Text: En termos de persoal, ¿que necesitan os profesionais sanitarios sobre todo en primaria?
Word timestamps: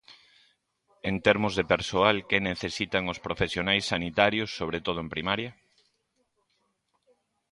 En 1.09 1.15
termos 1.27 1.53
de 1.55 1.65
persoal, 1.73 2.15
¿que 2.29 2.45
necesitan 2.49 3.03
os 3.11 3.21
profesionais 3.25 3.83
sanitarios 3.93 4.49
sobre 4.59 4.79
todo 4.85 4.97
en 5.01 5.09
primaria? 5.15 5.51